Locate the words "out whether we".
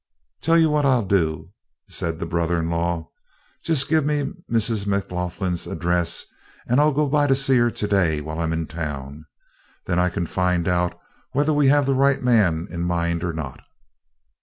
10.67-11.67